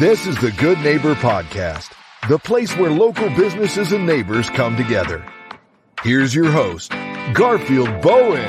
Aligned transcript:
This 0.00 0.26
is 0.26 0.36
the 0.38 0.50
Good 0.50 0.80
Neighbor 0.80 1.14
Podcast, 1.14 1.92
the 2.28 2.36
place 2.36 2.76
where 2.76 2.90
local 2.90 3.28
businesses 3.36 3.92
and 3.92 4.04
neighbors 4.04 4.50
come 4.50 4.76
together. 4.76 5.24
Here's 6.02 6.34
your 6.34 6.50
host, 6.50 6.90
Garfield 7.32 8.00
Bowen. 8.02 8.42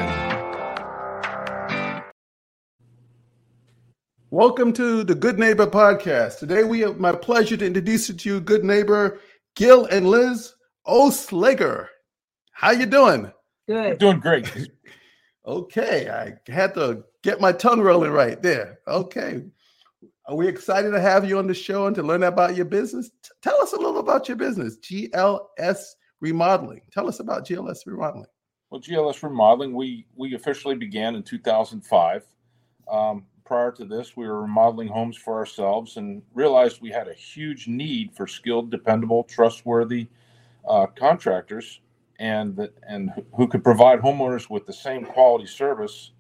Welcome 4.32 4.74
to 4.74 5.04
the 5.04 5.14
Good 5.14 5.38
Neighbor 5.38 5.68
Podcast. 5.68 6.40
Today 6.40 6.64
we 6.64 6.80
have 6.80 7.00
my 7.00 7.12
pleasure 7.12 7.58
to 7.58 7.66
introduce 7.66 8.08
to 8.08 8.30
you 8.30 8.42
good 8.42 8.64
neighbor 8.64 9.20
Gil 9.56 9.86
and 9.86 10.10
Liz 10.10 10.56
Oelschlager. 10.88 11.90
How 12.54 12.72
you 12.72 12.88
doing? 12.88 13.32
Good. 13.68 14.00
Doing 14.00 14.20
great. 14.20 14.52
Okay, 15.48 16.10
I 16.10 16.52
had 16.52 16.74
to 16.74 17.04
get 17.22 17.40
my 17.40 17.52
tongue 17.52 17.80
rolling 17.80 18.10
right 18.10 18.42
there. 18.42 18.80
Okay. 18.88 19.44
Are 20.28 20.36
we 20.36 20.48
excited 20.48 20.90
to 20.92 21.00
have 21.00 21.24
you 21.30 21.38
on 21.38 21.46
the 21.46 21.54
show 21.54 21.86
and 21.86 21.96
to 21.96 22.02
learn 22.02 22.24
about 22.24 22.56
your 22.56 22.66
business? 22.66 23.12
T- 23.22 23.30
tell 23.44 23.62
us 23.62 23.74
a 23.74 23.78
little 23.78 24.00
about 24.00 24.28
your 24.28 24.38
business, 24.38 24.78
GLS 24.78 25.84
Remodeling. 26.20 26.82
Tell 26.92 27.08
us 27.08 27.20
about 27.20 27.46
GLS 27.46 27.86
Remodeling. 27.86 28.26
Well, 28.72 28.82
GLS 28.82 29.22
Remodeling, 29.22 29.76
we 29.76 30.08
we 30.16 30.34
officially 30.34 30.76
began 30.76 31.14
in 31.14 31.22
2005. 31.22 32.24
Um, 32.92 33.26
prior 33.46 33.72
to 33.74 33.86
this, 33.86 34.18
we 34.18 34.28
were 34.28 34.42
remodeling 34.42 34.88
homes 34.88 35.16
for 35.16 35.36
ourselves 35.36 35.98
and 35.98 36.24
realized 36.34 36.82
we 36.82 36.90
had 36.90 37.08
a 37.08 37.14
huge 37.14 37.68
need 37.68 38.12
for 38.16 38.26
skilled, 38.26 38.72
dependable, 38.72 39.24
trustworthy 39.26 40.08
uh, 40.68 40.88
contractors, 40.88 41.82
and 42.18 42.56
that 42.56 42.74
and 42.88 43.12
who 43.36 43.48
could 43.48 43.64
provide 43.64 44.00
homeowners 44.00 44.50
with 44.50 44.66
the 44.66 44.74
same 44.74 45.06
quality 45.06 45.46
service 45.46 46.14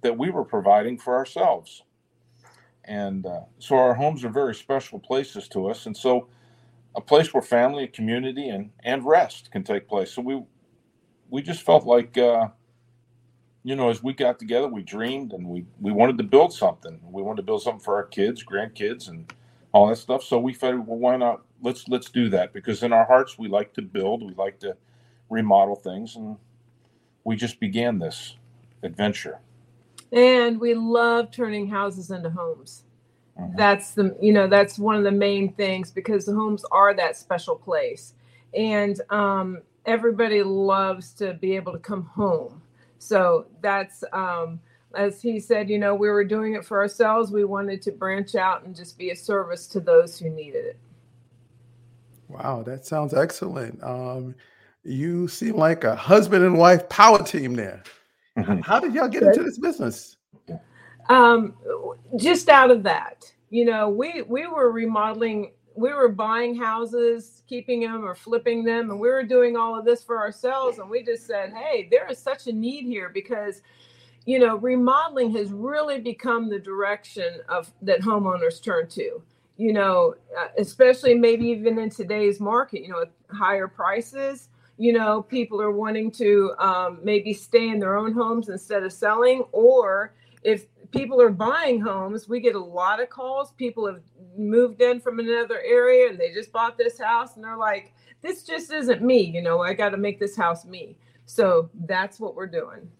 that 0.00 0.16
we 0.16 0.30
were 0.30 0.44
providing 0.44 0.96
for 0.96 1.14
ourselves. 1.14 1.82
And 2.84 3.26
uh, 3.26 3.40
so 3.58 3.76
our 3.76 3.94
homes 3.94 4.24
are 4.24 4.30
very 4.30 4.54
special 4.54 4.98
places 4.98 5.48
to 5.48 5.68
us, 5.68 5.86
and 5.86 5.96
so 5.96 6.28
a 6.96 7.00
place 7.00 7.32
where 7.32 7.42
family, 7.42 7.86
community, 7.86 8.48
and 8.48 8.70
and 8.84 9.04
rest 9.04 9.50
can 9.52 9.62
take 9.62 9.88
place. 9.88 10.12
So 10.12 10.22
we 10.22 10.42
we 11.28 11.42
just 11.42 11.62
felt 11.62 11.84
like. 11.86 12.16
Uh, 12.18 12.48
you 13.62 13.76
know, 13.76 13.90
as 13.90 14.02
we 14.02 14.12
got 14.12 14.38
together, 14.38 14.68
we 14.68 14.82
dreamed 14.82 15.32
and 15.32 15.46
we 15.46 15.66
we 15.80 15.92
wanted 15.92 16.16
to 16.18 16.24
build 16.24 16.52
something. 16.52 16.98
We 17.02 17.22
wanted 17.22 17.38
to 17.38 17.42
build 17.42 17.62
something 17.62 17.80
for 17.80 17.96
our 17.96 18.06
kids, 18.06 18.44
grandkids, 18.44 19.08
and 19.08 19.32
all 19.72 19.88
that 19.88 19.96
stuff. 19.96 20.22
So 20.22 20.38
we 20.38 20.54
figured, 20.54 20.86
well, 20.86 20.98
why 20.98 21.16
not? 21.16 21.42
Let's 21.62 21.86
let's 21.88 22.10
do 22.10 22.30
that 22.30 22.52
because 22.54 22.82
in 22.82 22.92
our 22.92 23.04
hearts 23.04 23.38
we 23.38 23.48
like 23.48 23.74
to 23.74 23.82
build, 23.82 24.22
we 24.22 24.34
like 24.34 24.58
to 24.60 24.76
remodel 25.28 25.76
things, 25.76 26.16
and 26.16 26.36
we 27.24 27.36
just 27.36 27.60
began 27.60 27.98
this 27.98 28.36
adventure. 28.82 29.38
And 30.12 30.60
we 30.60 30.74
love 30.74 31.30
turning 31.32 31.68
houses 31.68 32.10
into 32.10 32.30
homes. 32.30 32.84
Mhm. 33.38 33.56
That's 33.56 33.92
the 33.92 34.16
you 34.20 34.32
know 34.32 34.48
that's 34.48 34.78
one 34.78 34.96
of 34.96 35.04
the 35.04 35.12
main 35.12 35.54
things 35.54 35.90
because 35.92 36.26
the 36.26 36.34
homes 36.34 36.64
are 36.72 36.94
that 36.94 37.16
special 37.16 37.56
place, 37.56 38.14
and 38.54 39.00
um, 39.10 39.62
everybody 39.86 40.42
loves 40.42 41.12
to 41.14 41.34
be 41.34 41.56
able 41.56 41.72
to 41.72 41.78
come 41.80 42.04
home. 42.04 42.62
So 42.98 43.46
that's 43.62 44.04
um, 44.12 44.60
as 44.96 45.22
he 45.22 45.40
said, 45.40 45.70
you 45.70 45.78
know, 45.78 45.94
we 45.94 46.08
were 46.10 46.24
doing 46.24 46.54
it 46.54 46.64
for 46.64 46.80
ourselves. 46.80 47.32
We 47.32 47.44
wanted 47.44 47.82
to 47.82 47.92
branch 47.92 48.34
out 48.36 48.64
and 48.64 48.76
just 48.76 48.98
be 48.98 49.10
a 49.10 49.16
service 49.16 49.66
to 49.68 49.80
those 49.80 50.18
who 50.18 50.30
needed 50.30 50.66
it. 50.66 50.78
Wow, 52.28 52.62
that 52.64 52.86
sounds 52.86 53.14
excellent. 53.14 53.82
Um, 53.84 54.34
you 54.84 55.28
seem 55.28 55.56
like 55.56 55.84
a 55.84 55.96
husband 55.96 56.44
and 56.44 56.58
wife 56.58 56.88
power 56.88 57.22
team 57.24 57.54
there. 57.54 57.82
Mhm. 58.40 58.64
How 58.64 58.80
did 58.80 58.94
y'all 58.94 59.08
get 59.08 59.24
into 59.24 59.42
this 59.44 59.58
business? 59.58 60.16
um 61.10 61.54
just 62.18 62.48
out 62.50 62.70
of 62.70 62.82
that 62.84 63.32
you 63.50 63.64
know 63.64 63.88
we 63.90 64.22
we 64.22 64.46
were 64.46 64.72
remodeling 64.72 65.52
we 65.76 65.92
were 65.94 66.08
buying 66.10 66.56
houses 66.56 67.42
keeping 67.48 67.80
them 67.80 68.04
or 68.04 68.14
flipping 68.14 68.64
them 68.64 68.90
and 68.90 69.00
we 69.00 69.08
were 69.08 69.24
doing 69.24 69.56
all 69.56 69.78
of 69.78 69.84
this 69.84 70.04
for 70.04 70.18
ourselves 70.18 70.78
and 70.78 70.90
we 70.90 71.02
just 71.02 71.26
said 71.26 71.52
hey 71.54 71.88
there 71.90 72.08
is 72.10 72.18
such 72.18 72.48
a 72.48 72.52
need 72.52 72.84
here 72.84 73.10
because 73.10 73.62
you 74.26 74.38
know 74.38 74.56
remodeling 74.58 75.32
has 75.32 75.52
really 75.52 76.00
become 76.00 76.50
the 76.50 76.58
direction 76.60 77.40
of 77.48 77.72
that 77.82 78.00
homeowners 78.00 78.62
turn 78.62 78.88
to 78.88 79.22
you 79.58 79.72
know 79.72 80.14
uh, 80.38 80.48
especially 80.58 81.14
maybe 81.14 81.46
even 81.46 81.78
in 81.78 81.90
today's 81.90 82.40
market 82.40 82.82
you 82.82 82.90
know 82.90 83.00
with 83.00 83.10
higher 83.30 83.68
prices 83.68 84.48
you 84.80 84.92
know 84.92 85.22
people 85.22 85.60
are 85.60 85.70
wanting 85.70 86.10
to 86.10 86.52
um, 86.58 86.98
maybe 87.02 87.34
stay 87.34 87.68
in 87.68 87.78
their 87.78 87.96
own 87.96 88.12
homes 88.12 88.48
instead 88.48 88.82
of 88.82 88.92
selling 88.92 89.44
or 89.52 90.14
if 90.42 90.66
people 90.90 91.20
are 91.20 91.30
buying 91.30 91.80
homes, 91.80 92.28
we 92.28 92.40
get 92.40 92.54
a 92.54 92.60
lot 92.60 93.00
of 93.00 93.10
calls. 93.10 93.52
People 93.52 93.86
have 93.86 94.00
moved 94.36 94.80
in 94.80 95.00
from 95.00 95.18
another 95.18 95.60
area 95.64 96.08
and 96.08 96.18
they 96.18 96.32
just 96.32 96.52
bought 96.52 96.78
this 96.78 96.98
house 96.98 97.36
and 97.36 97.44
they're 97.44 97.56
like, 97.56 97.92
this 98.22 98.42
just 98.42 98.72
isn't 98.72 99.02
me. 99.02 99.20
You 99.20 99.42
know, 99.42 99.62
I 99.62 99.74
got 99.74 99.90
to 99.90 99.96
make 99.96 100.18
this 100.18 100.36
house 100.36 100.64
me. 100.64 100.96
So 101.26 101.70
that's 101.86 102.18
what 102.18 102.34
we're 102.34 102.46
doing. 102.46 102.90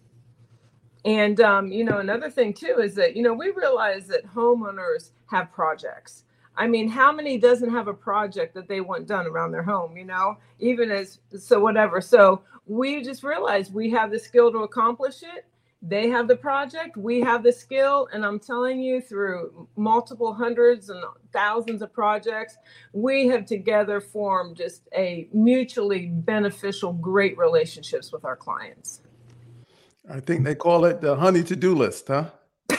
And, 1.03 1.41
um, 1.41 1.71
you 1.71 1.83
know, 1.83 1.97
another 1.97 2.29
thing 2.29 2.53
too 2.53 2.79
is 2.81 2.95
that, 2.95 3.15
you 3.15 3.23
know, 3.23 3.33
we 3.33 3.51
realize 3.51 4.07
that 4.07 4.25
homeowners 4.25 5.11
have 5.27 5.51
projects. 5.51 6.23
I 6.55 6.67
mean, 6.67 6.89
how 6.89 7.11
many 7.11 7.37
doesn't 7.37 7.69
have 7.71 7.87
a 7.87 7.93
project 7.93 8.53
that 8.55 8.67
they 8.67 8.81
want 8.81 9.07
done 9.07 9.25
around 9.25 9.51
their 9.51 9.63
home, 9.63 9.95
you 9.95 10.05
know, 10.05 10.37
even 10.59 10.91
as 10.91 11.19
so 11.37 11.59
whatever. 11.59 12.01
So 12.01 12.41
we 12.67 13.01
just 13.01 13.23
realized 13.23 13.73
we 13.73 13.89
have 13.91 14.11
the 14.11 14.19
skill 14.19 14.51
to 14.51 14.59
accomplish 14.59 15.23
it. 15.23 15.45
They 15.81 16.09
have 16.09 16.27
the 16.27 16.35
project. 16.35 16.95
We 16.97 17.21
have 17.21 17.41
the 17.41 17.51
skill. 17.51 18.07
And 18.13 18.25
i'm 18.25 18.39
telling 18.39 18.79
you 18.79 19.01
through 19.01 19.67
multiple 19.75 20.33
hundreds 20.33 20.89
and 20.89 21.03
thousands 21.33 21.81
of 21.81 21.91
projects 21.93 22.57
we 22.93 23.27
have 23.27 23.45
together 23.45 23.99
formed 23.99 24.57
just 24.57 24.87
a 24.95 25.27
mutually 25.33 26.07
beneficial 26.07 26.93
great 26.93 27.37
relationships 27.37 28.11
with 28.11 28.25
our 28.25 28.35
clients. 28.35 29.01
I 30.09 30.19
think 30.19 30.43
they 30.43 30.55
call 30.55 30.85
it 30.85 31.01
the 31.01 31.15
honey 31.15 31.43
to-do 31.43 31.73
list, 31.73 32.09
huh? 32.09 32.25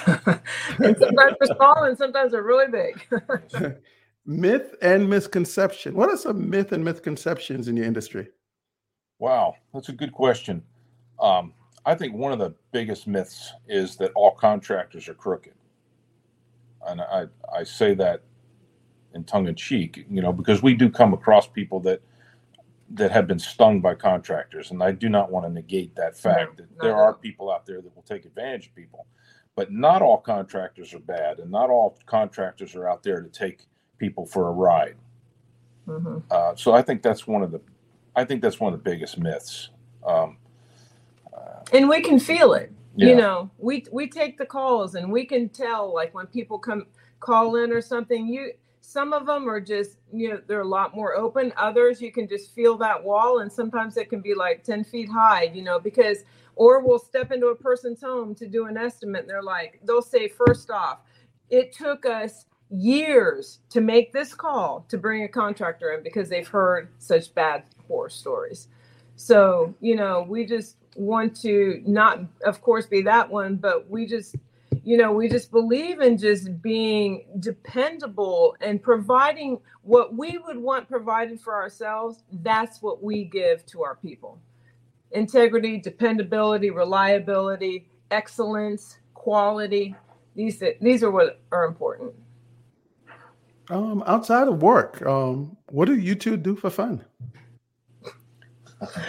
and 0.79 0.97
sometimes 0.99 1.35
they're 1.41 1.57
small 1.57 1.85
and 1.85 1.99
sometimes 1.99 2.33
they're 2.33 2.43
really 2.43 2.71
big 2.71 3.77
Myth 4.25 4.77
and 4.83 5.09
misconception. 5.11 5.95
What 5.95 6.09
are 6.09 6.17
some 6.17 6.49
myth 6.49 6.71
and 6.71 6.85
misconceptions 6.85 7.67
in 7.67 7.77
your 7.77 7.87
industry? 7.87 8.29
Wow, 9.19 9.57
that's 9.75 9.89
a 9.89 9.93
good 9.93 10.13
question. 10.13 10.63
Um, 11.21 11.53
I 11.85 11.97
think 11.97 12.15
one 12.15 12.33
of 12.33 12.39
the 12.39 12.55
biggest 12.71 13.09
myths 13.09 13.53
is 13.67 13.97
that 13.97 14.13
all 14.15 14.31
contractors 14.31 15.09
are 15.09 15.15
crooked, 15.15 15.55
and 16.87 17.01
I 17.01 17.27
I 17.53 17.65
say 17.65 17.95
that 17.95 18.23
in 19.15 19.25
tongue 19.25 19.49
in 19.49 19.57
cheek, 19.57 20.05
you 20.09 20.23
know, 20.23 20.33
because 20.33 20.63
we 20.63 20.75
do 20.75 20.89
come 20.89 21.13
across 21.13 21.49
people 21.49 21.81
that 21.81 22.01
that 22.91 23.11
have 23.11 23.27
been 23.27 23.39
stung 23.39 23.81
by 23.81 23.95
contractors, 23.95 24.71
and 24.71 24.83
I 24.83 24.93
do 24.93 25.09
not 25.09 25.33
want 25.33 25.47
to 25.47 25.53
negate 25.53 25.97
that 25.97 26.17
fact 26.17 26.59
that 26.59 26.71
not 26.77 26.83
there 26.83 26.93
at 26.93 26.99
are 26.99 27.15
people 27.15 27.51
out 27.51 27.67
there 27.67 27.81
that 27.81 27.97
will 27.97 28.03
take 28.03 28.25
advantage 28.25 28.69
of 28.69 28.75
people, 28.77 29.07
but 29.57 29.73
not 29.73 30.03
all 30.03 30.19
contractors 30.19 30.95
are 30.95 31.01
bad, 31.01 31.39
and 31.39 31.51
not 31.51 31.71
all 31.71 31.99
contractors 32.07 32.75
are 32.75 32.89
out 32.89 33.03
there 33.03 33.21
to 33.21 33.29
take 33.29 33.63
people 33.99 34.27
for 34.27 34.49
a 34.49 34.53
ride. 34.53 34.97
Mhm. 35.89 36.23
Uh, 36.31 36.55
so 36.57 36.73
I 36.73 36.83
think 36.83 37.03
that's 37.03 37.27
one 37.27 37.43
of 37.43 37.53
the, 37.53 37.61
I 38.17 38.25
think 38.25 38.43
that's 38.43 38.61
one 38.61 38.73
of 38.73 38.83
the 38.83 38.91
biggest 38.91 39.19
myths. 39.19 39.71
Um, 40.07 40.39
and 41.73 41.89
we 41.89 42.03
can 42.03 42.19
feel 42.19 42.55
it 42.55 42.73
Yeah. 42.97 43.09
you 43.09 43.17
know 43.17 43.51
we 43.59 43.85
we 43.93 44.09
take 44.09 44.39
the 44.39 44.47
calls 44.47 44.95
and 44.95 45.11
we 45.11 45.25
can 45.25 45.49
tell 45.49 45.93
like 45.95 46.15
when 46.15 46.27
people 46.27 46.59
come 46.59 46.87
call 47.21 47.57
in 47.57 47.73
or 47.73 47.81
something 47.81 48.27
you 48.29 48.53
some 48.83 49.13
of 49.13 49.27
them 49.27 49.49
are 49.49 49.61
just 49.61 49.97
you 50.13 50.29
know 50.29 50.41
they're 50.47 50.61
a 50.61 50.69
lot 50.69 50.95
more 50.95 51.17
open. 51.17 51.53
Others 51.57 52.03
you 52.03 52.13
can 52.13 52.29
just 52.29 52.53
feel 52.53 52.77
that 52.79 53.03
wall 53.03 53.39
and 53.39 53.51
sometimes 53.51 53.97
it 53.97 54.11
can 54.11 54.21
be 54.21 54.35
like 54.35 54.65
10 54.65 54.85
feet 54.85 55.09
high 55.09 55.45
you 55.55 55.63
know 55.63 55.79
because 55.79 56.25
or 56.57 56.85
we'll 56.85 56.99
step 56.99 57.31
into 57.33 57.47
a 57.47 57.55
person's 57.55 58.03
home 58.03 58.35
to 58.35 58.47
do 58.47 58.67
an 58.67 58.77
estimate 58.77 59.23
and 59.23 59.31
they're 59.31 59.43
like 59.43 59.81
they'll 59.85 60.03
say 60.03 60.29
first 60.29 60.69
off 60.71 60.99
it 61.49 61.73
took 61.73 62.05
us 62.05 62.47
years 62.71 63.61
to 63.71 63.81
make 63.81 64.13
this 64.13 64.35
call 64.35 64.85
to 64.89 64.99
bring 64.99 65.23
a 65.23 65.29
contractor 65.29 65.93
in 65.93 66.03
because 66.03 66.29
they've 66.29 66.49
heard 66.49 66.89
such 66.99 67.33
bad 67.35 67.63
horror 67.87 68.11
stories. 68.11 68.67
So 69.15 69.75
you 69.81 69.95
know 69.95 70.27
we 70.29 70.45
just 70.45 70.77
want 70.97 71.41
to 71.43 71.81
not 71.87 72.21
of 72.45 72.61
course 72.61 72.87
be 72.87 73.01
that 73.01 73.31
one 73.31 73.57
but 73.57 73.89
we 73.89 74.07
just 74.07 74.35
you 74.85 74.97
know 74.97 75.13
we 75.13 75.29
just 75.29 75.51
believe 75.51 76.01
in 76.01 76.19
just 76.19 76.61
being 76.63 77.25
dependable 77.41 78.57
and 78.61 78.83
providing 78.83 79.59
what 79.83 80.17
we 80.17 80.39
would 80.39 80.59
want 80.59 80.89
provided 80.89 81.41
for 81.41 81.55
ourselves. 81.55 82.23
That's 82.33 82.83
what 82.83 83.03
we 83.03 83.25
give 83.25 83.65
to 83.67 83.83
our 83.83 83.97
people. 83.97 84.41
Integrity 85.11 85.79
dependability 85.79 86.71
reliability 86.71 87.89
excellence 88.11 88.99
quality. 89.15 89.95
These 90.37 90.63
these 90.81 91.03
are 91.03 91.11
what 91.11 91.41
are 91.51 91.65
important. 91.65 92.13
Um, 93.71 94.03
outside 94.07 94.49
of 94.49 94.63
work, 94.63 95.01
um, 95.03 95.57
what 95.71 95.87
do 95.87 95.97
you 95.97 96.15
two 96.15 96.37
do 96.37 96.57
for 96.57 96.71
fun? 96.71 97.05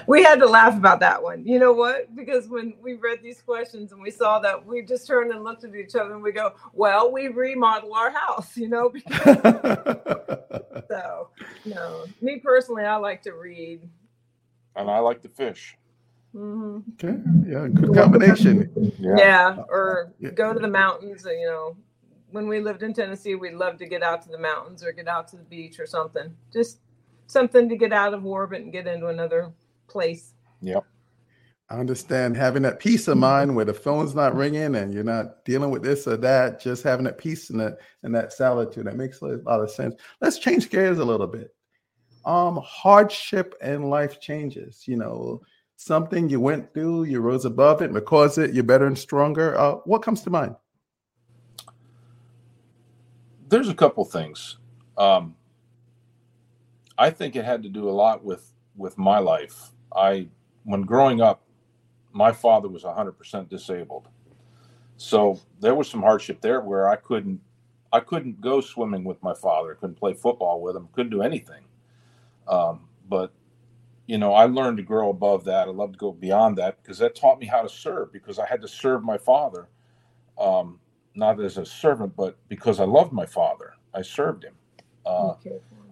We 0.08 0.24
had 0.24 0.40
to 0.40 0.46
laugh 0.46 0.78
about 0.78 1.00
that 1.00 1.22
one. 1.22 1.46
You 1.46 1.60
know 1.60 1.74
what? 1.74 2.16
Because 2.16 2.48
when 2.48 2.74
we 2.81 2.94
read 2.94 3.20
these 3.22 3.42
questions 3.42 3.92
and 3.92 4.02
we 4.02 4.12
saw 4.12 4.40
that, 4.40 4.66
we 4.66 4.81
just 4.81 5.08
turned 5.08 5.31
and 5.31 5.44
looked 5.44 5.64
at 5.64 5.75
each 5.75 5.96
other 5.96 6.14
and 6.14 6.24
we 6.24 6.31
go, 6.31 6.54
"Well, 6.74 7.12
we 7.12 7.28
remodel 7.28 7.94
our 7.94 8.12
house," 8.12 8.56
you 8.58 8.68
know. 8.70 8.92
so, 10.88 11.30
no, 11.66 12.06
me 12.22 12.40
personally, 12.40 12.84
I 12.84 12.96
like 12.98 13.22
to 13.24 13.34
read, 13.34 13.81
and 14.75 14.90
I 14.90 15.00
like 15.00 15.22
to 15.24 15.30
fish. 15.30 15.78
Mm-hmm. 16.36 16.80
Okay, 16.94 17.20
yeah, 17.52 17.68
good 17.68 17.94
combination. 17.94 18.72
Yeah, 19.00 19.16
yeah 19.18 19.56
or 19.70 20.14
yeah. 20.20 20.31
go 20.31 20.54
to 20.54 20.60
the 20.60 20.68
mountains. 20.68 21.25
You 21.25 21.46
know, 21.46 21.78
when 22.31 22.48
we 22.48 22.60
lived 22.60 22.81
in 22.81 22.94
Tennessee, 22.94 23.36
we 23.36 23.52
loved 23.52 23.80
to 23.80 23.86
get 23.86 24.02
out 24.02 24.24
to 24.24 24.30
the 24.30 24.40
mountains 24.40 24.84
or 24.84 24.92
get 24.92 25.08
out 25.08 25.28
to 25.30 25.38
the 25.38 25.44
beach 25.44 25.80
or 25.80 25.86
something. 25.86 26.36
Just 26.52 26.80
something 27.28 27.70
to 27.70 27.78
get 27.78 27.94
out 27.94 28.14
of 28.14 28.25
orbit 28.25 28.62
and 28.62 28.72
get 28.72 28.88
into 28.88 29.08
another 29.08 29.52
place. 29.94 30.34
Yep. 30.62 30.84
I 31.69 31.80
understand 31.80 32.36
having 32.36 32.63
that 32.63 32.80
peace 32.80 33.07
of 33.07 33.18
mind 33.18 33.56
where 33.56 33.66
the 33.66 33.74
phone's 33.74 34.13
not 34.13 34.36
ringing 34.36 34.75
and 34.75 34.94
you're 34.94 35.04
not 35.04 35.45
dealing 35.45 35.72
with 35.72 35.81
this 35.81 36.06
or 36.07 36.18
that, 36.18 36.60
just 36.60 36.84
having 36.84 37.06
that 37.06 37.18
peace 37.18 37.50
and 37.50 37.60
that 37.60 37.78
and 38.04 38.13
that 38.13 38.34
solitude. 38.34 38.86
That 38.86 38.98
makes 38.98 39.22
a 39.22 39.40
lot 39.45 39.62
of 39.62 39.72
sense. 39.72 39.95
Let's 40.19 40.38
change 40.38 40.69
gears 40.69 41.00
a 41.00 41.06
little 41.06 41.28
bit. 41.28 41.56
Um, 42.25 42.60
hardship 42.63 43.56
and 43.62 43.90
life 43.90 44.19
changes, 44.19 44.84
you 44.88 44.98
know, 44.98 45.42
something 45.75 46.30
you 46.30 46.39
went 46.39 46.74
through, 46.74 47.04
you 47.06 47.22
rose 47.22 47.46
above 47.46 47.81
it, 47.81 47.92
because 47.92 48.38
it, 48.38 48.54
you're 48.54 48.63
better 48.63 48.86
and 48.86 48.98
stronger. 48.98 49.57
Uh, 49.57 49.75
what 49.86 50.01
comes 50.04 50.22
to 50.22 50.30
mind? 50.30 50.56
There's 53.50 53.69
a 53.69 53.75
couple 53.75 54.06
things. 54.06 54.57
Um, 54.98 55.36
I 56.98 57.10
think 57.10 57.36
it 57.36 57.46
had 57.46 57.63
to 57.63 57.69
do 57.69 57.89
a 57.89 57.92
lot 57.92 58.24
with 58.24 58.51
with 58.75 58.98
my 58.98 59.19
life. 59.19 59.73
I 59.95 60.28
when 60.63 60.81
growing 60.84 61.22
up, 61.22 61.44
my 62.12 62.31
father 62.31 62.69
was 62.69 62.84
100% 62.84 63.50
disabled. 63.50 64.07
So 64.98 65.40
there 65.60 65.75
was 65.75 65.90
some 65.90 66.01
hardship 66.01 66.42
there 66.42 66.62
where 66.62 66.88
I 66.90 66.95
couldn't 66.95 67.42
I 67.92 68.00
couldn't 68.00 68.42
go 68.42 68.62
swimming 68.62 69.04
with 69.04 69.22
my 69.22 69.34
father, 69.36 69.75
couldn't 69.75 69.98
play 69.98 70.13
football 70.13 70.62
with 70.62 70.75
him, 70.75 70.90
couldn't 70.94 71.12
do 71.12 71.22
anything. 71.22 71.63
Um, 72.48 72.88
but 73.10 73.31
you 74.07 74.18
know, 74.18 74.34
I 74.34 74.45
learned 74.45 74.78
to 74.78 74.84
grow 74.84 75.10
above 75.10 75.45
that. 75.45 75.68
I 75.68 75.72
love 75.72 75.94
to 75.94 75.98
go 75.98 76.12
beyond 76.12 76.57
that 76.57 76.81
because 76.81 76.98
that 77.00 77.16
taught 77.16 77.39
me 77.39 77.46
how 77.46 77.62
to 77.62 77.69
serve 77.69 78.12
because 78.12 78.39
I 78.39 78.46
had 78.48 78.62
to 78.62 78.68
serve 78.68 79.04
my 79.04 79.18
father, 79.18 79.69
um, 80.38 80.80
not 81.16 81.39
as 81.39 81.57
a 81.57 81.66
servant, 81.66 82.16
but 82.16 82.38
because 82.50 82.80
I 82.80 82.86
loved 82.86 83.13
my 83.13 83.25
father. 83.25 83.74
I 83.94 84.01
served 84.01 84.44
him. 84.44 84.56
Uh, 85.06 85.36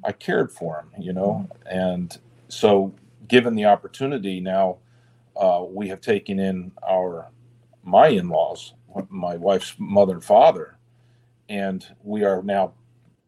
I 0.03 0.11
cared 0.11 0.51
for 0.51 0.79
him, 0.79 0.91
you 1.01 1.13
know, 1.13 1.47
and 1.65 2.17
so 2.49 2.93
given 3.27 3.55
the 3.55 3.65
opportunity 3.65 4.39
now, 4.39 4.77
uh, 5.35 5.63
we 5.67 5.87
have 5.89 6.01
taken 6.01 6.39
in 6.39 6.71
our 6.87 7.29
my 7.83 8.07
in-laws, 8.09 8.73
my 9.09 9.35
wife's 9.37 9.75
mother 9.79 10.13
and 10.13 10.23
father, 10.23 10.77
and 11.49 11.87
we 12.03 12.23
are 12.23 12.43
now 12.43 12.73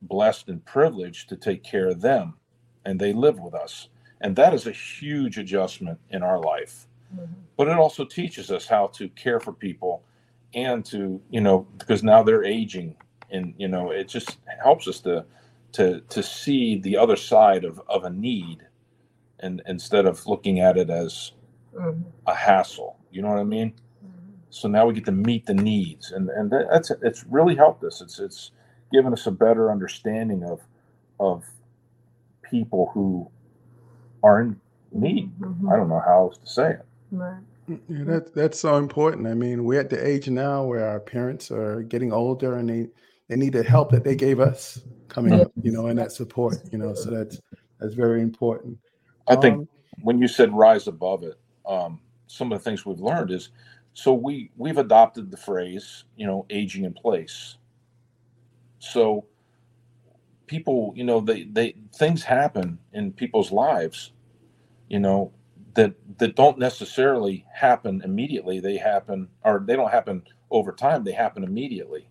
blessed 0.01 0.49
and 0.49 0.63
privileged 0.65 1.29
to 1.29 1.35
take 1.35 1.63
care 1.63 1.87
of 1.87 2.01
them, 2.01 2.35
and 2.85 2.99
they 2.99 3.13
live 3.13 3.39
with 3.39 3.55
us, 3.55 3.89
and 4.21 4.35
that 4.35 4.53
is 4.53 4.67
a 4.67 4.71
huge 4.71 5.37
adjustment 5.37 5.99
in 6.11 6.21
our 6.21 6.39
life. 6.39 6.87
Mm-hmm. 7.15 7.33
But 7.57 7.67
it 7.67 7.77
also 7.77 8.05
teaches 8.05 8.51
us 8.51 8.67
how 8.67 8.87
to 8.87 9.09
care 9.09 9.39
for 9.39 9.53
people, 9.53 10.03
and 10.53 10.85
to 10.85 11.21
you 11.29 11.41
know 11.41 11.67
because 11.77 12.03
now 12.03 12.21
they're 12.21 12.43
aging, 12.43 12.95
and 13.31 13.53
you 13.57 13.67
know 13.67 13.91
it 13.91 14.07
just 14.07 14.37
helps 14.61 14.87
us 14.87 14.99
to 15.01 15.25
to 15.71 16.01
to 16.01 16.21
see 16.21 16.77
the 16.79 16.97
other 16.97 17.15
side 17.15 17.63
of 17.63 17.81
of 17.87 18.03
a 18.03 18.09
need 18.09 18.67
and 19.43 19.61
instead 19.67 20.05
of 20.05 20.25
looking 20.25 20.59
at 20.59 20.77
it 20.77 20.89
as 20.89 21.33
mm-hmm. 21.75 22.01
a 22.27 22.33
hassle 22.33 22.97
you 23.11 23.21
know 23.21 23.29
what 23.29 23.39
i 23.39 23.43
mean 23.43 23.69
mm-hmm. 23.69 24.31
so 24.49 24.67
now 24.67 24.85
we 24.85 24.93
get 24.93 25.05
to 25.05 25.11
meet 25.11 25.45
the 25.45 25.53
needs 25.53 26.11
and 26.11 26.29
and 26.29 26.51
that's 26.51 26.91
it's 27.01 27.25
really 27.29 27.55
helped 27.55 27.83
us 27.83 28.01
it's 28.01 28.19
it's 28.19 28.51
given 28.91 29.13
us 29.13 29.27
a 29.27 29.31
better 29.31 29.71
understanding 29.71 30.43
of 30.43 30.61
of 31.19 31.45
people 32.41 32.89
who 32.93 33.29
are 34.23 34.41
in 34.41 34.59
need 34.91 35.31
mm-hmm. 35.39 35.69
i 35.69 35.75
don't 35.75 35.89
know 35.89 36.01
how 36.03 36.21
else 36.21 36.37
to 36.37 36.47
say 36.47 36.71
it 36.71 36.85
right 37.11 37.41
yeah, 37.67 38.03
that, 38.05 38.33
that's 38.35 38.59
so 38.59 38.75
important. 38.75 39.27
I 39.27 39.33
mean, 39.33 39.63
we're 39.63 39.79
at 39.79 39.89
the 39.89 40.05
age 40.05 40.27
now 40.29 40.65
where 40.65 40.85
our 40.85 40.99
parents 40.99 41.49
are 41.49 41.81
getting 41.83 42.11
older 42.11 42.57
and 42.57 42.69
they, 42.69 42.87
they 43.29 43.37
need 43.37 43.53
the 43.53 43.63
help 43.63 43.91
that 43.91 44.03
they 44.03 44.15
gave 44.15 44.39
us 44.39 44.81
coming 45.07 45.39
up, 45.39 45.51
you 45.61 45.71
know, 45.71 45.87
and 45.87 45.97
that 45.97 46.11
support, 46.11 46.57
you 46.71 46.77
know, 46.77 46.93
so 46.93 47.09
that's 47.09 47.39
that's 47.79 47.93
very 47.93 48.21
important. 48.21 48.77
I 49.27 49.35
think 49.35 49.59
um, 49.59 49.67
when 50.01 50.19
you 50.19 50.27
said 50.27 50.53
rise 50.53 50.87
above 50.87 51.23
it, 51.23 51.39
um, 51.67 52.01
some 52.27 52.51
of 52.51 52.59
the 52.59 52.63
things 52.63 52.85
we've 52.85 52.99
learned 52.99 53.31
is 53.31 53.49
so 53.93 54.13
we 54.13 54.51
we've 54.57 54.77
adopted 54.77 55.31
the 55.31 55.37
phrase, 55.37 56.03
you 56.15 56.25
know, 56.25 56.45
aging 56.49 56.85
in 56.85 56.93
place. 56.93 57.57
So 58.79 59.25
people, 60.47 60.93
you 60.95 61.03
know, 61.03 61.19
they 61.21 61.43
they 61.43 61.75
things 61.95 62.23
happen 62.23 62.79
in 62.91 63.13
people's 63.13 63.51
lives, 63.51 64.11
you 64.89 64.99
know, 64.99 65.31
that 65.75 65.93
that 66.17 66.35
don't 66.35 66.59
necessarily 66.59 67.45
happen 67.53 68.01
immediately. 68.03 68.59
They 68.59 68.77
happen 68.77 69.29
or 69.43 69.63
they 69.65 69.75
don't 69.75 69.91
happen 69.91 70.23
over 70.51 70.71
time, 70.71 71.03
they 71.03 71.13
happen 71.13 71.43
immediately. 71.43 72.09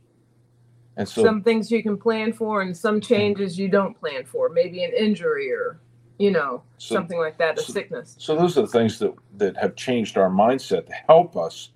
And 0.96 1.08
so 1.08 1.22
some 1.24 1.42
things 1.42 1.70
you 1.70 1.82
can 1.82 1.96
plan 1.96 2.32
for 2.32 2.62
and 2.62 2.76
some 2.76 3.00
changes 3.00 3.58
you 3.58 3.68
don't 3.68 3.98
plan 3.98 4.24
for, 4.24 4.48
maybe 4.48 4.84
an 4.84 4.92
injury 4.92 5.50
or 5.52 5.80
you 6.18 6.30
know, 6.30 6.62
so, 6.78 6.94
something 6.94 7.18
like 7.18 7.38
that, 7.38 7.58
a 7.58 7.62
so, 7.62 7.72
sickness. 7.72 8.16
So 8.18 8.36
those 8.36 8.56
are 8.58 8.62
the 8.62 8.68
things 8.68 8.98
that 8.98 9.14
that 9.38 9.56
have 9.56 9.76
changed 9.76 10.16
our 10.16 10.30
mindset 10.30 10.86
to 10.86 10.92
help 10.92 11.36
us 11.36 11.70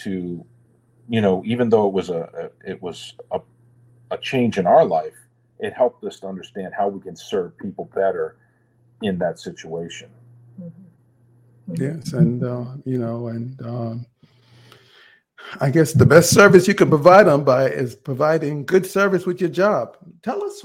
to, 0.00 0.44
you 1.08 1.20
know, 1.20 1.42
even 1.44 1.68
though 1.68 1.86
it 1.86 1.92
was 1.92 2.10
a, 2.10 2.50
a 2.64 2.70
it 2.70 2.82
was 2.82 3.14
a, 3.32 3.40
a 4.10 4.18
change 4.18 4.58
in 4.58 4.66
our 4.66 4.84
life, 4.84 5.16
it 5.58 5.72
helped 5.72 6.04
us 6.04 6.20
to 6.20 6.26
understand 6.26 6.72
how 6.76 6.88
we 6.88 7.00
can 7.00 7.16
serve 7.16 7.56
people 7.58 7.90
better 7.94 8.36
in 9.02 9.18
that 9.18 9.38
situation. 9.38 10.10
Mm-hmm. 10.60 11.72
Mm-hmm. 11.72 11.82
Yes, 11.82 12.12
and 12.12 12.44
uh, 12.44 12.64
you 12.84 12.98
know, 12.98 13.28
and 13.28 13.60
um, 13.62 14.06
I 15.60 15.70
guess 15.70 15.92
the 15.92 16.06
best 16.06 16.30
service 16.30 16.68
you 16.68 16.74
can 16.74 16.88
provide 16.88 17.26
them 17.26 17.44
by 17.44 17.70
is 17.70 17.94
providing 17.94 18.64
good 18.64 18.86
service 18.86 19.26
with 19.26 19.40
your 19.40 19.50
job. 19.50 19.96
Tell 20.22 20.42
us 20.44 20.64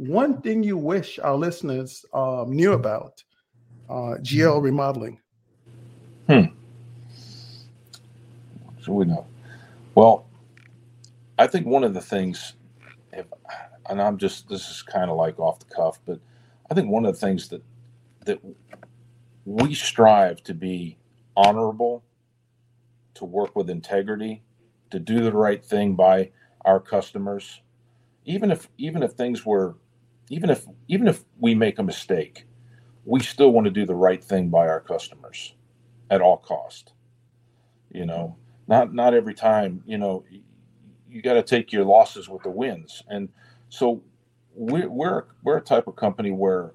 one 0.00 0.40
thing 0.40 0.62
you 0.62 0.78
wish 0.78 1.18
our 1.18 1.36
listeners 1.36 2.06
um, 2.14 2.50
knew 2.50 2.72
about 2.72 3.22
uh, 3.90 4.16
GL 4.22 4.62
remodeling. 4.62 5.20
Hmm. 6.26 6.44
So 8.80 8.92
we 8.92 9.04
know. 9.04 9.26
Well, 9.94 10.24
I 11.38 11.46
think 11.46 11.66
one 11.66 11.84
of 11.84 11.92
the 11.92 12.00
things, 12.00 12.54
if, 13.12 13.26
and 13.90 14.00
I'm 14.00 14.16
just 14.16 14.48
this 14.48 14.70
is 14.70 14.80
kind 14.80 15.10
of 15.10 15.18
like 15.18 15.38
off 15.38 15.58
the 15.58 15.66
cuff, 15.66 15.98
but 16.06 16.18
I 16.70 16.74
think 16.74 16.88
one 16.88 17.04
of 17.04 17.12
the 17.12 17.20
things 17.20 17.48
that 17.48 17.62
that 18.24 18.40
we 19.44 19.74
strive 19.74 20.42
to 20.44 20.54
be 20.54 20.96
honorable 21.36 22.04
to 23.14 23.26
work 23.26 23.54
with 23.54 23.68
integrity, 23.68 24.42
to 24.92 24.98
do 24.98 25.20
the 25.20 25.32
right 25.32 25.62
thing 25.62 25.94
by 25.94 26.30
our 26.64 26.80
customers, 26.80 27.60
even 28.24 28.50
if 28.50 28.66
even 28.78 29.02
if 29.02 29.12
things 29.12 29.44
were, 29.44 29.74
even 30.30 30.48
if 30.48 30.66
even 30.88 31.06
if 31.06 31.24
we 31.38 31.54
make 31.54 31.78
a 31.78 31.82
mistake, 31.82 32.46
we 33.04 33.20
still 33.20 33.50
want 33.50 33.66
to 33.66 33.70
do 33.70 33.84
the 33.84 33.94
right 33.94 34.22
thing 34.22 34.48
by 34.48 34.66
our 34.66 34.80
customers 34.80 35.54
at 36.10 36.22
all 36.22 36.38
cost. 36.38 36.92
You 37.90 38.06
know, 38.06 38.36
not 38.66 38.94
not 38.94 39.12
every 39.12 39.34
time. 39.34 39.82
You 39.84 39.98
know, 39.98 40.24
you, 41.10 41.20
got 41.20 41.34
to 41.34 41.42
take 41.42 41.72
your 41.72 41.84
losses 41.84 42.28
with 42.28 42.42
the 42.42 42.50
wins, 42.50 43.02
and 43.08 43.28
so 43.68 44.00
we're 44.54 44.88
we're 44.88 45.24
we're 45.42 45.58
a 45.58 45.62
type 45.62 45.86
of 45.88 45.96
company 45.96 46.30
where 46.30 46.70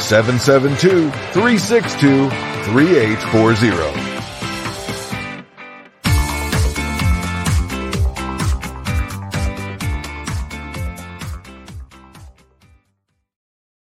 772 0.00 1.10
362 1.10 2.30
3840. 2.30 4.13